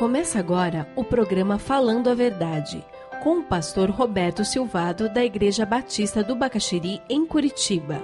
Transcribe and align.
Começa 0.00 0.38
agora 0.38 0.90
o 0.96 1.04
programa 1.04 1.58
Falando 1.58 2.08
a 2.08 2.14
Verdade, 2.14 2.82
com 3.22 3.40
o 3.40 3.44
pastor 3.44 3.90
Roberto 3.90 4.46
Silvado, 4.46 5.12
da 5.12 5.22
Igreja 5.22 5.66
Batista 5.66 6.24
do 6.24 6.34
Bacaxiri, 6.34 7.02
em 7.06 7.26
Curitiba. 7.26 8.00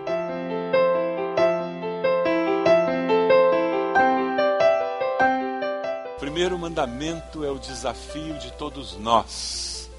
O 6.15 6.21
primeiro 6.21 6.59
mandamento 6.59 7.43
é 7.43 7.51
o 7.51 7.59
desafio 7.59 8.39
de 8.41 8.53
todos 8.53 8.95
nós, 8.99 9.91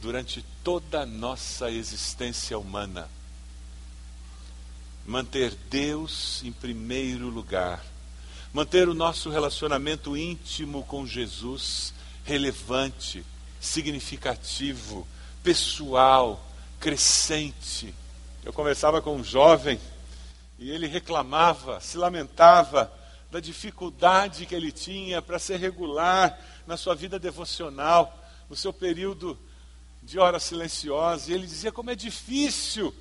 durante 0.00 0.40
toda 0.62 1.00
a 1.00 1.06
nossa 1.06 1.68
existência 1.68 2.56
humana. 2.56 3.08
Manter 5.04 5.52
Deus 5.68 6.44
em 6.44 6.52
primeiro 6.52 7.26
lugar 7.28 7.82
manter 8.54 8.88
o 8.88 8.94
nosso 8.94 9.30
relacionamento 9.30 10.16
íntimo 10.16 10.84
com 10.84 11.04
Jesus 11.04 11.92
relevante, 12.22 13.26
significativo, 13.58 15.04
pessoal, 15.42 16.40
crescente. 16.78 17.92
Eu 18.44 18.52
conversava 18.52 19.02
com 19.02 19.16
um 19.16 19.24
jovem 19.24 19.80
e 20.56 20.70
ele 20.70 20.86
reclamava, 20.86 21.80
se 21.80 21.98
lamentava 21.98 22.92
da 23.28 23.40
dificuldade 23.40 24.46
que 24.46 24.54
ele 24.54 24.70
tinha 24.70 25.20
para 25.20 25.40
ser 25.40 25.58
regular 25.58 26.38
na 26.64 26.76
sua 26.76 26.94
vida 26.94 27.18
devocional, 27.18 28.16
no 28.48 28.54
seu 28.54 28.72
período 28.72 29.36
de 30.00 30.16
hora 30.20 30.38
silenciosa. 30.38 31.28
E 31.28 31.34
ele 31.34 31.48
dizia 31.48 31.72
como 31.72 31.90
é 31.90 31.96
difícil. 31.96 32.94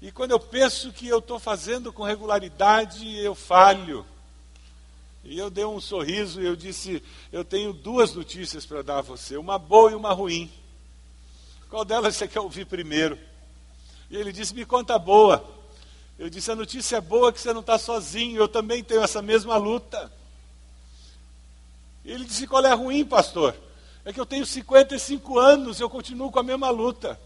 E 0.00 0.12
quando 0.12 0.30
eu 0.30 0.38
penso 0.38 0.92
que 0.92 1.08
eu 1.08 1.18
estou 1.18 1.40
fazendo 1.40 1.92
com 1.92 2.04
regularidade, 2.04 3.18
eu 3.18 3.34
falho. 3.34 4.06
E 5.22 5.38
eu 5.38 5.50
dei 5.50 5.64
um 5.64 5.80
sorriso 5.80 6.40
e 6.40 6.46
eu 6.46 6.56
disse: 6.56 7.02
Eu 7.30 7.44
tenho 7.44 7.72
duas 7.72 8.14
notícias 8.14 8.64
para 8.64 8.82
dar 8.82 8.98
a 8.98 9.02
você, 9.02 9.36
uma 9.36 9.58
boa 9.58 9.92
e 9.92 9.94
uma 9.94 10.12
ruim. 10.12 10.50
Qual 11.68 11.84
delas 11.84 12.16
você 12.16 12.26
quer 12.26 12.40
ouvir 12.40 12.66
primeiro? 12.66 13.18
E 14.10 14.16
ele 14.16 14.32
disse: 14.32 14.54
Me 14.54 14.64
conta 14.64 14.94
a 14.94 14.98
boa. 14.98 15.44
Eu 16.18 16.28
disse: 16.30 16.50
A 16.50 16.56
notícia 16.56 16.96
é 16.96 17.00
boa 17.00 17.32
que 17.32 17.40
você 17.40 17.52
não 17.52 17.60
está 17.60 17.78
sozinho, 17.78 18.40
eu 18.40 18.48
também 18.48 18.82
tenho 18.82 19.02
essa 19.02 19.20
mesma 19.20 19.56
luta. 19.56 20.10
E 22.04 22.10
ele 22.10 22.24
disse: 22.24 22.46
Qual 22.46 22.64
é 22.64 22.70
a 22.70 22.74
ruim, 22.74 23.04
pastor? 23.04 23.54
É 24.04 24.12
que 24.12 24.20
eu 24.20 24.26
tenho 24.26 24.46
55 24.46 25.38
anos 25.38 25.78
e 25.78 25.82
eu 25.82 25.90
continuo 25.90 26.32
com 26.32 26.38
a 26.38 26.42
mesma 26.42 26.70
luta. 26.70 27.20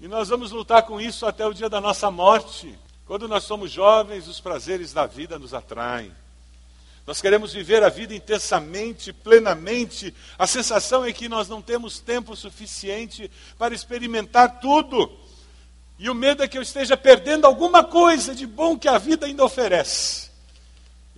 E 0.00 0.08
nós 0.08 0.28
vamos 0.28 0.52
lutar 0.52 0.84
com 0.84 1.00
isso 1.00 1.26
até 1.26 1.44
o 1.44 1.52
dia 1.52 1.68
da 1.68 1.80
nossa 1.80 2.10
morte. 2.10 2.78
Quando 3.04 3.26
nós 3.26 3.42
somos 3.44 3.70
jovens, 3.70 4.28
os 4.28 4.40
prazeres 4.40 4.92
da 4.92 5.04
vida 5.04 5.38
nos 5.38 5.52
atraem. 5.52 6.12
Nós 7.10 7.20
queremos 7.20 7.52
viver 7.52 7.82
a 7.82 7.88
vida 7.88 8.14
intensamente, 8.14 9.12
plenamente. 9.12 10.14
A 10.38 10.46
sensação 10.46 11.04
é 11.04 11.12
que 11.12 11.28
nós 11.28 11.48
não 11.48 11.60
temos 11.60 11.98
tempo 11.98 12.36
suficiente 12.36 13.28
para 13.58 13.74
experimentar 13.74 14.60
tudo. 14.60 15.10
E 15.98 16.08
o 16.08 16.14
medo 16.14 16.44
é 16.44 16.46
que 16.46 16.56
eu 16.56 16.62
esteja 16.62 16.96
perdendo 16.96 17.48
alguma 17.48 17.82
coisa 17.82 18.32
de 18.32 18.46
bom 18.46 18.78
que 18.78 18.86
a 18.86 18.96
vida 18.96 19.26
ainda 19.26 19.44
oferece. 19.44 20.30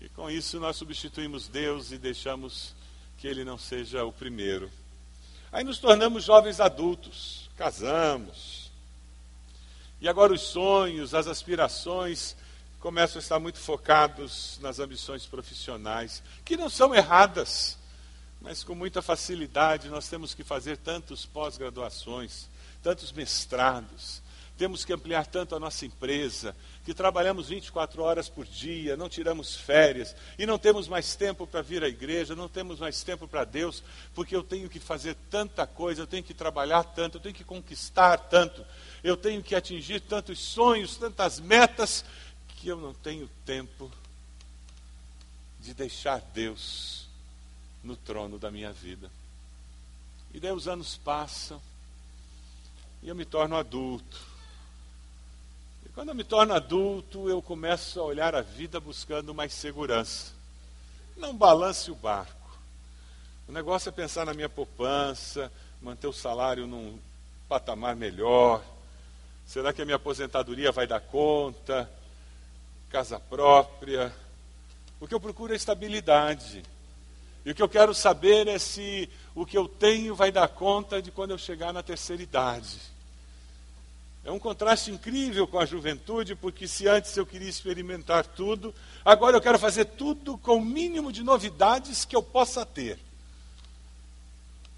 E 0.01 0.09
com 0.09 0.31
isso 0.31 0.59
nós 0.59 0.77
substituímos 0.77 1.47
Deus 1.47 1.93
e 1.93 1.99
deixamos 1.99 2.75
que 3.19 3.29
Ele 3.29 3.45
não 3.45 3.59
seja 3.59 4.03
o 4.03 4.11
primeiro. 4.11 4.71
Aí 5.53 5.63
nos 5.63 5.79
tornamos 5.79 6.25
jovens 6.25 6.59
adultos, 6.59 7.51
casamos. 7.55 8.73
E 10.01 10.09
agora 10.09 10.33
os 10.33 10.41
sonhos, 10.41 11.13
as 11.13 11.27
aspirações 11.27 12.35
começam 12.83 13.21
a 13.21 13.23
estar 13.23 13.39
muito 13.39 13.61
focados 13.61 14.59
nas 14.61 14.81
ambições 14.81 15.25
profissionais, 15.25 16.21
que 16.45 16.57
não 16.57 16.69
são 16.69 16.93
erradas, 16.93 17.79
mas 18.41 18.65
com 18.65 18.75
muita 18.75 19.01
facilidade 19.01 19.89
nós 19.89 20.09
temos 20.09 20.35
que 20.35 20.43
fazer 20.43 20.77
tantos 20.79 21.25
pós-graduações, 21.25 22.49
tantos 22.83 23.13
mestrados, 23.13 24.21
temos 24.59 24.85
que 24.85 24.93
ampliar 24.93 25.27
tanto 25.27 25.55
a 25.55 25.61
nossa 25.61 25.87
empresa, 25.87 26.57
que 26.85 26.93
trabalhamos 26.93 27.49
24 27.49 28.03
horas 28.03 28.29
por 28.29 28.45
dia, 28.45 28.97
não 28.97 29.09
tiramos 29.09 29.55
férias, 29.55 30.15
e 30.37 30.45
não 30.45 30.59
temos 30.59 30.89
mais 30.89 31.15
tempo 31.15 31.47
para 31.47 31.63
vir 31.63 31.85
à 31.85 31.89
igreja, 31.89 32.35
não 32.35 32.49
temos 32.49 32.81
mais 32.81 33.03
tempo 33.05 33.29
para 33.29 33.45
Deus, 33.45 33.83
porque 34.13 34.35
eu 34.35 34.43
tenho 34.43 34.69
que 34.69 34.81
fazer 34.81 35.17
tanta 35.31 35.65
coisa, 35.69 36.03
eu 36.03 36.07
tenho 36.07 36.25
que 36.25 36.35
trabalhar 36.35 36.83
tanto, 36.83 37.19
eu 37.19 37.21
tenho 37.21 37.35
que 37.35 37.45
conquistar 37.45 38.19
tanto, 38.19 38.65
eu 39.05 39.17
tenho 39.17 39.41
que 39.41 39.55
atingir 39.55 40.01
tantos 40.01 40.41
sonhos, 40.41 40.97
tantas 40.97 41.39
metas, 41.39 42.05
que 42.63 42.69
eu 42.69 42.77
não 42.77 42.95
tenho 42.95 43.29
tempo 43.45 43.91
de 45.59 45.75
deixar 45.75 46.21
Deus 46.33 47.09
no 47.83 47.97
trono 47.97 48.39
da 48.39 48.53
minha 48.53 48.73
vida. 48.73 49.11
E 50.33 50.39
daí 50.39 50.53
os 50.53 50.69
anos 50.69 50.97
passam 50.97 51.61
e 53.03 53.09
eu 53.09 53.17
me 53.17 53.25
torno 53.25 53.57
adulto. 53.57 54.21
E 55.85 55.89
quando 55.89 56.11
eu 56.11 56.15
me 56.15 56.23
torno 56.23 56.55
adulto, 56.55 57.29
eu 57.29 57.43
começo 57.43 57.99
a 57.99 58.05
olhar 58.05 58.33
a 58.33 58.43
vida 58.43 58.79
buscando 58.79 59.35
mais 59.35 59.53
segurança. 59.53 60.33
Não 61.17 61.37
balance 61.37 61.91
o 61.91 61.97
barco. 61.97 62.57
O 63.49 63.53
negócio 63.53 63.89
é 63.89 63.93
pensar 63.93 64.25
na 64.25 64.35
minha 64.35 64.49
poupança, 64.49 65.51
manter 65.81 66.07
o 66.07 66.13
salário 66.13 66.69
num 66.69 66.97
patamar 67.49 67.97
melhor. 67.97 68.63
Será 69.45 69.73
que 69.73 69.83
a 69.83 69.85
minha 69.85 69.97
aposentadoria 69.97 70.71
vai 70.71 70.87
dar 70.87 71.01
conta? 71.01 71.91
Casa 72.93 73.19
própria. 73.19 74.15
O 75.01 75.09
que 75.09 75.15
eu 75.15 75.21
procuro 75.21 75.55
é 75.55 75.57
estabilidade. 75.57 76.63
E 77.43 77.51
o 77.51 77.55
que 77.55 77.63
eu 77.63 77.69
quero 77.69 77.95
saber 77.95 78.47
é 78.47 78.59
se 78.59 79.09
o 79.35 79.47
que 79.47 79.57
eu 79.57 79.67
tenho 79.67 80.15
vai 80.15 80.31
dar 80.31 80.47
conta 80.47 81.01
de 81.01 81.11
quando 81.11 81.31
eu 81.31 81.39
chegar 81.39 81.73
na 81.73 81.83
terceira 81.83 82.23
idade. 82.23 82.79
É 84.23 84.31
um 84.31 84.39
contraste 84.39 84.91
incrível 84.91 85.49
com 85.49 85.59
a 85.59 85.65
juventude, 85.65 86.37
porque 86.37 86.69
se 86.69 86.87
antes 86.87 87.17
eu 87.17 87.25
queria 87.25 87.49
experimentar 87.49 88.27
tudo, 88.27 88.75
agora 89.03 89.39
eu 89.39 89.41
quero 89.41 89.59
fazer 89.59 89.87
tudo 89.87 90.37
com 90.37 90.59
o 90.59 90.65
mínimo 90.65 91.11
de 91.11 91.25
novidades 91.25 92.05
que 92.05 92.15
eu 92.15 92.23
possa 92.23 92.65
ter. 92.65 92.99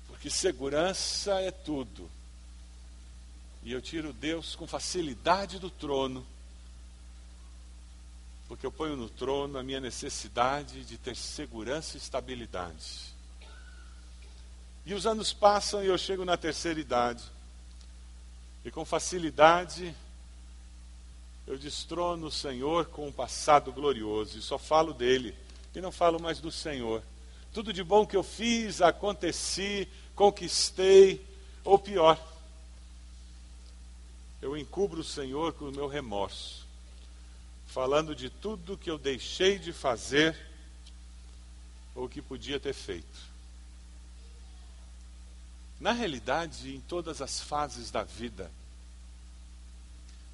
Porque 0.06 0.30
segurança 0.30 1.32
é 1.40 1.50
tudo. 1.50 2.08
E 3.64 3.72
eu 3.72 3.82
tiro 3.82 4.12
Deus 4.12 4.54
com 4.54 4.68
facilidade 4.68 5.58
do 5.58 5.68
trono 5.68 6.24
porque 8.48 8.66
eu 8.66 8.72
ponho 8.72 8.96
no 8.96 9.08
trono 9.08 9.58
a 9.58 9.62
minha 9.62 9.80
necessidade 9.80 10.84
de 10.84 10.98
ter 10.98 11.16
segurança 11.16 11.96
e 11.96 12.00
estabilidade. 12.00 13.14
E 14.84 14.92
os 14.92 15.06
anos 15.06 15.32
passam 15.32 15.82
e 15.82 15.86
eu 15.86 15.96
chego 15.96 16.24
na 16.24 16.36
terceira 16.36 16.78
idade. 16.78 17.24
E 18.64 18.70
com 18.70 18.84
facilidade 18.84 19.94
eu 21.46 21.58
destrono 21.58 22.26
o 22.26 22.30
Senhor 22.30 22.86
com 22.86 23.08
um 23.08 23.12
passado 23.12 23.72
glorioso 23.72 24.38
e 24.38 24.42
só 24.42 24.58
falo 24.58 24.92
dele 24.92 25.34
e 25.74 25.80
não 25.80 25.92
falo 25.92 26.20
mais 26.20 26.40
do 26.40 26.50
Senhor. 26.52 27.02
Tudo 27.52 27.72
de 27.72 27.82
bom 27.82 28.06
que 28.06 28.16
eu 28.16 28.22
fiz, 28.22 28.82
aconteci, 28.82 29.88
conquistei, 30.14 31.24
ou 31.62 31.78
pior, 31.78 32.18
eu 34.42 34.56
encubro 34.56 35.00
o 35.00 35.04
Senhor 35.04 35.52
com 35.54 35.66
o 35.66 35.72
meu 35.72 35.86
remorso 35.86 36.63
falando 37.74 38.14
de 38.14 38.30
tudo 38.30 38.78
que 38.78 38.88
eu 38.88 38.96
deixei 38.96 39.58
de 39.58 39.72
fazer 39.72 40.38
ou 41.92 42.08
que 42.08 42.22
podia 42.22 42.60
ter 42.60 42.72
feito. 42.72 43.18
Na 45.80 45.90
realidade, 45.90 46.72
em 46.72 46.78
todas 46.78 47.20
as 47.20 47.40
fases 47.40 47.90
da 47.90 48.04
vida, 48.04 48.48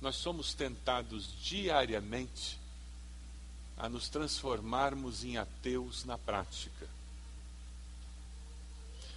nós 0.03 0.17
somos 0.17 0.53
tentados 0.53 1.31
diariamente 1.43 2.59
a 3.79 3.89
nos 3.89 4.11
transformarmos 4.11 5.25
em 5.25 5.39
ateus 5.39 6.05
na 6.05 6.19
prática. 6.19 6.87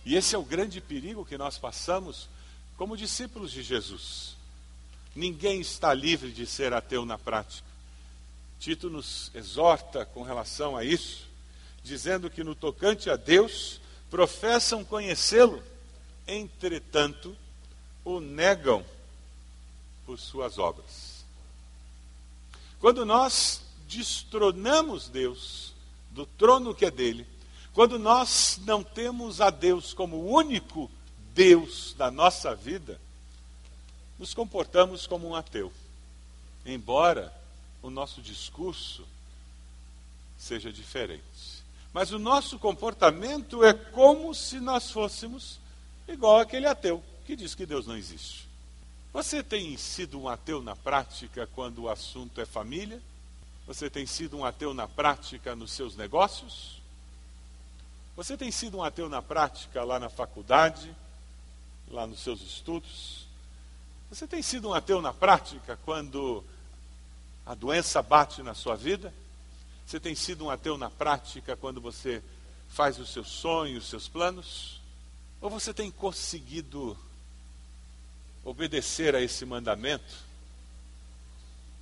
E 0.06 0.15
esse 0.15 0.33
é 0.33 0.38
o 0.38 0.45
grande 0.45 0.80
perigo 0.80 1.25
que 1.25 1.38
nós 1.38 1.57
passamos 1.57 2.30
como 2.77 2.95
discípulos 2.95 3.51
de 3.51 3.62
Jesus. 3.62 4.38
Ninguém 5.13 5.59
está 5.59 5.94
livre 5.94 6.31
de 6.31 6.48
ser 6.48 6.71
ateu 6.71 7.06
na 7.06 7.18
prática. 7.18 7.73
Tito 8.63 8.89
nos 8.89 9.30
exorta 9.36 10.06
com 10.06 10.24
relação 10.24 10.77
a 10.77 10.86
isso, 10.86 11.27
dizendo 11.83 12.30
que 12.30 12.45
no 12.45 12.56
tocante 12.56 13.10
a 13.10 13.18
Deus, 13.18 13.81
professam 14.10 14.86
conhecê-lo, 14.86 15.62
entretanto, 16.25 17.36
o 18.06 18.21
negam 18.21 18.86
por 20.06 20.18
suas 20.18 20.57
obras. 20.57 21.25
Quando 22.80 23.06
nós 23.06 23.63
destronamos 23.86 25.10
Deus 25.10 25.74
do 26.12 26.25
trono 26.25 26.74
que 26.74 26.86
é 26.86 26.92
dele, 26.92 27.27
quando 27.74 28.00
nós 28.00 28.62
não 28.65 28.81
temos 28.81 29.42
a 29.42 29.50
Deus 29.50 29.94
como 29.94 30.15
o 30.15 30.31
único 30.38 30.89
Deus 31.33 31.94
da 31.98 32.10
nossa 32.10 32.56
vida, 32.56 32.98
nos 34.18 34.33
comportamos 34.33 35.06
como 35.06 35.27
um 35.27 35.36
ateu. 35.36 35.69
Embora 36.65 37.43
o 37.83 37.89
nosso 37.89 38.21
discurso 38.21 39.06
seja 40.38 40.71
diferente. 40.71 41.62
Mas 41.94 42.12
o 42.12 42.18
nosso 42.18 42.57
comportamento 42.57 43.63
é 43.63 43.74
como 43.74 44.33
se 44.33 44.59
nós 44.59 44.89
fôssemos 44.89 45.59
igual 46.07 46.39
aquele 46.39 46.65
ateu 46.65 47.03
que 47.25 47.35
diz 47.35 47.53
que 47.53 47.65
Deus 47.65 47.85
não 47.85 47.95
existe. 47.95 48.47
Você 49.13 49.44
tem 49.44 49.77
sido 49.77 50.19
um 50.19 50.27
ateu 50.27 50.62
na 50.63 50.75
prática 50.75 51.47
quando 51.53 51.83
o 51.83 51.89
assunto 51.89 52.41
é 52.41 52.45
família? 52.45 53.00
Você 53.68 53.89
tem 53.89 54.07
sido 54.07 54.38
um 54.38 54.44
ateu 54.44 54.74
na 54.74 54.88
prática 54.88 55.56
nos 55.56 55.71
seus 55.71 55.95
negócios? 55.95 56.81
Você 58.15 58.36
tem 58.36 58.51
sido 58.51 58.77
um 58.77 58.83
ateu 58.83 59.07
na 59.07 59.21
prática 59.21 59.83
lá 59.83 60.00
na 60.00 60.09
faculdade, 60.09 60.95
lá 61.89 62.07
nos 62.07 62.21
seus 62.21 62.41
estudos? 62.41 63.27
Você 64.09 64.27
tem 64.27 64.41
sido 64.41 64.69
um 64.69 64.74
ateu 64.74 65.01
na 65.01 65.13
prática 65.13 65.77
quando 65.86 66.44
a 67.45 67.54
doença 67.54 68.01
bate 68.01 68.42
na 68.42 68.54
sua 68.54 68.75
vida? 68.75 69.13
Você 69.86 70.00
tem 70.00 70.16
sido 70.16 70.45
um 70.45 70.50
ateu 70.50 70.78
na 70.78 70.90
prática 70.90 71.56
quando 71.56 71.81
você 71.81 72.24
faz 72.69 72.98
os 73.00 73.12
seus 73.12 73.28
sonhos, 73.28 73.84
os 73.84 73.90
seus 73.90 74.07
planos? 74.07 74.81
Ou 75.42 75.50
você 75.50 75.74
tem 75.74 75.92
conseguido 75.92 76.98
obedecer 78.44 79.16
a 79.16 79.22
esse 79.22 79.45
mandamento 79.45 80.34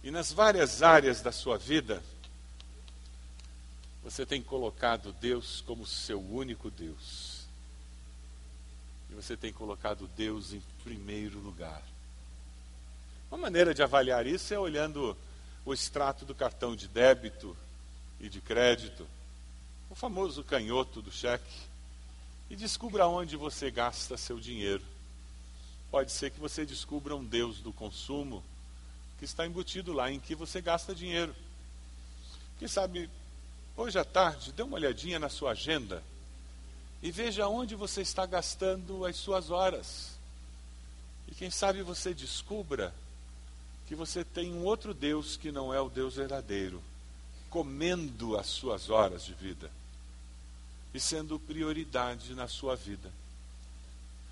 e 0.03 0.09
nas 0.09 0.31
várias 0.31 0.81
áreas 0.81 1.21
da 1.21 1.31
sua 1.31 1.57
vida, 1.57 2.01
você 4.03 4.25
tem 4.25 4.41
colocado 4.41 5.13
Deus 5.13 5.61
como 5.61 5.85
seu 5.85 6.19
único 6.19 6.71
Deus. 6.71 7.41
E 9.11 9.13
você 9.13 9.37
tem 9.37 9.53
colocado 9.53 10.09
Deus 10.17 10.53
em 10.53 10.61
primeiro 10.83 11.37
lugar. 11.39 11.83
Uma 13.29 13.37
maneira 13.37 13.75
de 13.75 13.83
avaliar 13.83 14.25
isso 14.25 14.53
é 14.53 14.57
olhando 14.57 15.15
o 15.65 15.73
extrato 15.73 16.25
do 16.25 16.33
cartão 16.33 16.75
de 16.75 16.87
débito 16.87 17.55
e 18.19 18.29
de 18.29 18.41
crédito, 18.41 19.07
o 19.89 19.95
famoso 19.95 20.43
canhoto 20.43 21.01
do 21.01 21.11
cheque, 21.11 21.71
e 22.49 22.55
descubra 22.55 23.07
onde 23.07 23.37
você 23.37 23.71
gasta 23.71 24.17
seu 24.17 24.39
dinheiro. 24.39 24.83
Pode 25.89 26.11
ser 26.11 26.31
que 26.31 26.39
você 26.39 26.65
descubra 26.65 27.15
um 27.15 27.23
Deus 27.23 27.59
do 27.59 27.71
consumo 27.71 28.43
que 29.19 29.25
está 29.25 29.45
embutido 29.45 29.93
lá, 29.93 30.11
em 30.11 30.19
que 30.19 30.35
você 30.35 30.61
gasta 30.61 30.95
dinheiro. 30.95 31.35
Quem 32.57 32.67
sabe, 32.67 33.09
hoje 33.75 33.99
à 33.99 34.03
tarde, 34.03 34.51
dê 34.51 34.63
uma 34.63 34.75
olhadinha 34.75 35.19
na 35.19 35.29
sua 35.29 35.51
agenda 35.51 36.03
e 37.01 37.11
veja 37.11 37.47
onde 37.47 37.75
você 37.75 38.01
está 38.01 38.25
gastando 38.25 39.05
as 39.05 39.15
suas 39.15 39.49
horas. 39.49 40.11
E 41.27 41.35
quem 41.35 41.49
sabe 41.49 41.81
você 41.81 42.13
descubra 42.13 42.93
que 43.91 43.95
você 43.95 44.23
tem 44.23 44.53
um 44.53 44.63
outro 44.63 44.93
Deus 44.93 45.35
que 45.35 45.51
não 45.51 45.73
é 45.73 45.81
o 45.81 45.89
Deus 45.89 46.15
verdadeiro, 46.15 46.81
comendo 47.49 48.37
as 48.37 48.47
suas 48.47 48.89
horas 48.89 49.25
de 49.25 49.33
vida 49.33 49.69
e 50.93 50.99
sendo 50.99 51.37
prioridade 51.37 52.33
na 52.33 52.47
sua 52.47 52.73
vida. 52.73 53.11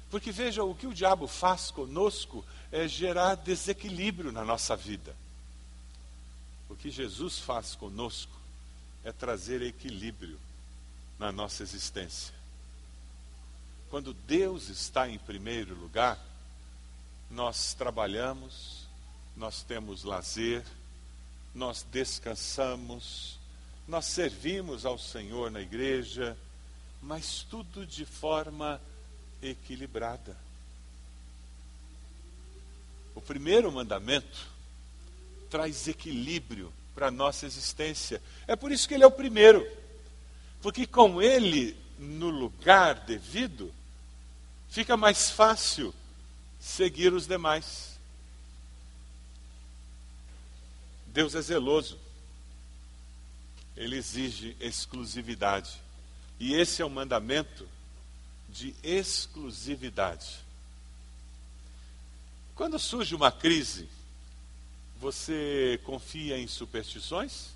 Porque 0.10 0.32
veja, 0.32 0.64
o 0.64 0.74
que 0.74 0.88
o 0.88 0.94
diabo 0.94 1.28
faz 1.28 1.72
conosco 1.72 2.46
é 2.72 2.88
gerar 2.88 3.36
desequilíbrio 3.36 4.32
na 4.32 4.46
nossa 4.46 4.78
vida. 4.78 5.14
O 6.70 6.76
que 6.78 6.90
Jesus 6.90 7.40
faz 7.40 7.76
conosco 7.76 8.32
é 9.04 9.12
trazer 9.12 9.62
equilíbrio 9.62 10.40
na 11.20 11.34
nossa 11.34 11.64
existência. 11.64 12.34
Quando 13.90 14.14
Deus 14.14 14.70
está 14.70 15.10
em 15.10 15.20
primeiro 15.20 15.76
lugar, 15.76 16.18
nós 17.30 17.74
trabalhamos, 17.74 18.88
nós 19.40 19.64
temos 19.64 20.04
lazer, 20.04 20.66
nós 21.56 21.86
descansamos, 21.90 23.40
nós 23.88 24.06
servimos 24.06 24.86
ao 24.86 25.00
Senhor 25.00 25.50
na 25.50 25.62
igreja, 25.62 26.38
mas 27.02 27.48
tudo 27.50 27.86
de 27.86 28.06
forma 28.06 28.82
equilibrada. 29.42 30.36
O 33.16 33.22
primeiro 33.22 33.72
mandamento 33.72 34.46
traz 35.50 35.88
equilíbrio 35.88 36.72
para 36.94 37.08
a 37.08 37.12
nossa 37.12 37.46
existência. 37.46 38.22
É 38.46 38.58
por 38.58 38.74
isso 38.74 38.90
que 38.90 38.94
ele 38.94 39.06
é 39.06 39.08
o 39.08 39.12
primeiro. 39.12 39.66
Porque 40.62 40.86
com 40.86 41.22
ele 41.22 41.78
no 41.98 42.30
lugar 42.30 43.06
devido, 43.06 43.74
fica 44.70 44.98
mais 44.98 45.30
fácil 45.30 45.96
seguir 46.60 47.14
os 47.14 47.26
demais. 47.26 47.99
Deus 51.14 51.36
é 51.36 51.42
zeloso. 51.42 51.98
Ele 53.76 53.98
exige 53.98 54.56
exclusividade. 54.60 55.82
E 56.40 56.54
esse 56.54 56.82
é 56.82 56.86
o 56.86 56.90
mandamento 56.90 57.68
de 58.48 58.76
exclusividade. 58.84 60.40
Quando 62.56 62.78
surge 62.78 63.16
uma 63.16 63.32
crise, 63.32 63.90
você 65.00 65.80
confia 65.84 66.38
em 66.38 66.48
superstições? 66.48 67.50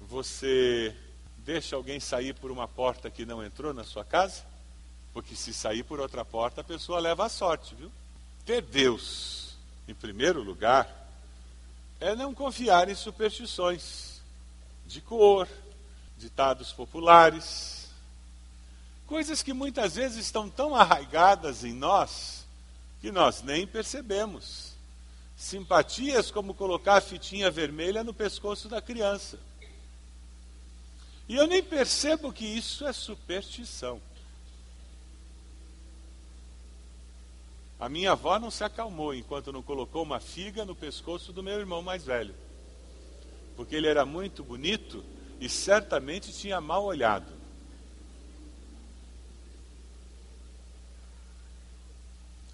Você 0.00 0.94
deixa 1.38 1.76
alguém 1.76 2.00
sair 2.00 2.34
por 2.34 2.50
uma 2.50 2.66
porta 2.66 3.10
que 3.10 3.24
não 3.24 3.44
entrou 3.44 3.72
na 3.72 3.84
sua 3.84 4.04
casa? 4.04 4.44
Porque 5.12 5.36
se 5.36 5.54
sair 5.54 5.84
por 5.84 6.00
outra 6.00 6.24
porta, 6.24 6.60
a 6.60 6.64
pessoa 6.64 6.98
leva 6.98 7.26
a 7.26 7.28
sorte, 7.28 7.74
viu? 7.74 7.92
Ter 8.44 8.60
Deus 8.60 9.56
em 9.86 9.94
primeiro 9.94 10.42
lugar 10.42 11.03
é 12.04 12.16
não 12.16 12.34
confiar 12.34 12.88
em 12.88 12.94
superstições 12.94 14.20
de 14.86 15.00
cor, 15.00 15.48
ditados 16.16 16.72
populares, 16.72 17.84
Coisas 19.06 19.42
que 19.42 19.52
muitas 19.52 19.96
vezes 19.96 20.24
estão 20.24 20.48
tão 20.48 20.74
arraigadas 20.74 21.62
em 21.62 21.72
nós 21.72 22.44
que 23.00 23.12
nós 23.12 23.42
nem 23.42 23.66
percebemos. 23.66 24.72
Simpatias 25.36 26.30
como 26.30 26.54
colocar 26.54 26.96
a 26.96 27.00
fitinha 27.02 27.50
vermelha 27.50 28.02
no 28.02 28.14
pescoço 28.14 28.68
da 28.68 28.80
criança. 28.80 29.38
E 31.28 31.36
eu 31.36 31.46
nem 31.46 31.62
percebo 31.62 32.32
que 32.32 32.46
isso 32.46 32.86
é 32.86 32.92
superstição. 32.92 34.00
A 37.84 37.88
minha 37.90 38.12
avó 38.12 38.38
não 38.38 38.50
se 38.50 38.64
acalmou 38.64 39.12
enquanto 39.14 39.52
não 39.52 39.62
colocou 39.62 40.04
uma 40.04 40.18
figa 40.18 40.64
no 40.64 40.74
pescoço 40.74 41.34
do 41.34 41.42
meu 41.42 41.58
irmão 41.60 41.82
mais 41.82 42.02
velho. 42.02 42.34
Porque 43.56 43.76
ele 43.76 43.86
era 43.86 44.06
muito 44.06 44.42
bonito 44.42 45.04
e 45.38 45.50
certamente 45.50 46.32
tinha 46.32 46.62
mal 46.62 46.82
olhado. 46.82 47.30